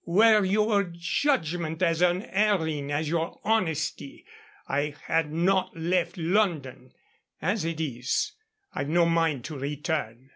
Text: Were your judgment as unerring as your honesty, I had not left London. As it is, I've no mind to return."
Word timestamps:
Were 0.07 0.43
your 0.43 0.85
judgment 0.85 1.83
as 1.83 2.01
unerring 2.01 2.91
as 2.91 3.07
your 3.07 3.39
honesty, 3.43 4.25
I 4.67 4.95
had 5.05 5.31
not 5.31 5.77
left 5.77 6.17
London. 6.17 6.91
As 7.39 7.65
it 7.65 7.79
is, 7.79 8.31
I've 8.73 8.89
no 8.89 9.05
mind 9.05 9.45
to 9.45 9.59
return." 9.59 10.29